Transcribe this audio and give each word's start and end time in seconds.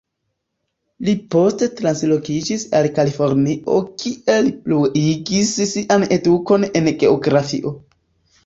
Li 1.09 1.13
poste 1.33 1.67
translokiĝis 1.81 2.63
al 2.79 2.89
Kalifornio 2.95 3.77
kie 4.05 4.39
li 4.49 4.55
pluigis 4.65 5.55
sian 5.75 6.07
edukon 6.19 6.67
en 6.81 6.91
geografio. 7.05 7.77